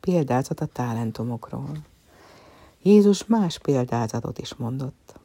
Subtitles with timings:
[0.00, 1.70] példázat a talentumokról.
[2.82, 5.20] Jézus más példázatot is mondott.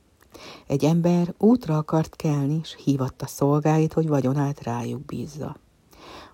[0.68, 5.56] Egy ember útra akart kelni, és hívatta szolgáit, hogy vagyonát rájuk bízza.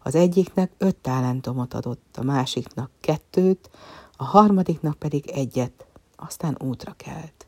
[0.03, 3.69] Az egyiknek öt talentumot adott, a másiknak kettőt,
[4.17, 5.85] a harmadiknak pedig egyet,
[6.15, 7.47] aztán útra kelt.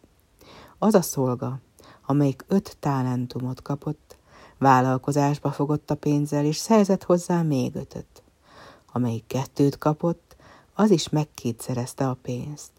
[0.78, 1.60] Az a szolga,
[2.06, 4.18] amelyik öt talentumot kapott,
[4.58, 8.24] vállalkozásba fogott a pénzzel, és szerzett hozzá még ötöt.
[8.92, 10.36] Amelyik kettőt kapott,
[10.74, 12.72] az is megkétszerezte a pénzt,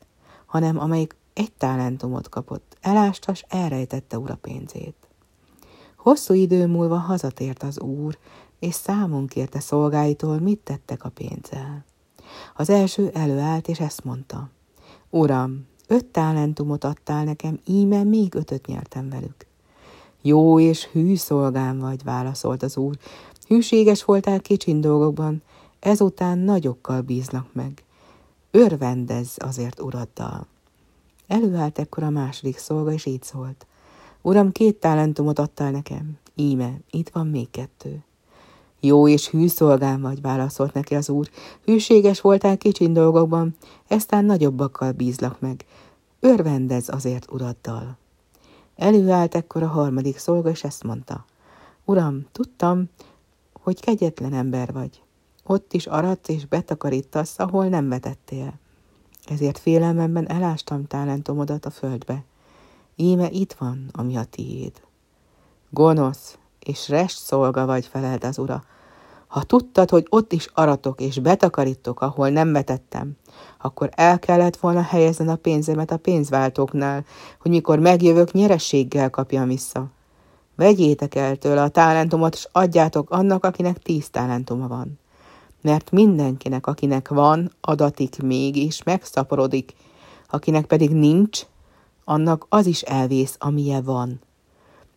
[0.47, 4.95] hanem amelyik egy talentumot kapott, elástas, elrejtette ura pénzét.
[5.97, 8.19] Hosszú idő múlva hazatért az úr,
[8.59, 11.85] és számon kérte szolgáitól, mit tettek a pénzzel.
[12.57, 14.51] Az első előállt, és ezt mondta.
[15.11, 19.47] Uram, öt talentumot adtál nekem, íme még ötöt nyertem velük.
[20.23, 22.97] Jó és hű szolgám vagy, válaszolt az úr.
[23.47, 25.43] Hűséges voltál kicsin dolgokban,
[25.85, 27.85] ezután nagyokkal bíznak meg.
[28.51, 30.47] Örvendezz azért uraddal.
[31.27, 33.67] Előállt ekkor a második szolga, és így szólt.
[34.23, 36.19] Uram, két talentumot adtál nekem.
[36.35, 38.05] Íme, itt van még kettő.
[38.81, 41.31] Jó és hű szolgám vagy, válaszolt neki az úr.
[41.65, 43.57] Hűséges voltál kicsin dolgokban,
[43.89, 45.65] eztán nagyobbakkal bízlak meg.
[46.21, 47.97] Örvendez azért uraddal.
[48.77, 51.25] Előállt ekkor a harmadik szolga, és ezt mondta.
[51.85, 52.85] Uram, tudtam,
[53.53, 55.04] hogy kegyetlen ember vagy.
[55.47, 58.53] Ott is aratsz és betakarítasz, ahol nem vetettél.
[59.27, 62.25] Ezért félelmemben elástam talentomodat a földbe.
[62.97, 64.73] Íme itt van, ami a tiéd.
[65.71, 68.65] Gonosz és rest szolga vagy, felelt az ura.
[69.27, 73.17] Ha tudtad, hogy ott is aratok és betakarítok, ahol nem vetettem,
[73.59, 77.05] akkor el kellett volna helyezni a pénzemet a pénzváltóknál,
[77.41, 79.87] hogy mikor megjövök, nyerességgel kapjam vissza.
[80.57, 84.99] Vegyétek el tőle a talentumot, és adjátok annak, akinek tíz talentuma van.
[85.65, 89.75] Mert mindenkinek, akinek van, adatik még, és megszaporodik,
[90.29, 91.41] akinek pedig nincs,
[92.05, 94.21] annak az is elvész, amilyen van.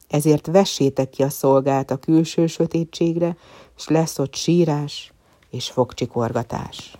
[0.07, 3.37] Ezért vessétek ki a szolgát a külső sötétségre,
[3.77, 5.13] és lesz ott sírás
[5.49, 6.97] és fogcsikorgatás.